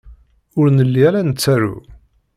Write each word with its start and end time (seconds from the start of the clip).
Ur 0.59 0.67
nelli 0.69 1.01
ara 1.07 1.21
nettaru. 1.29 1.75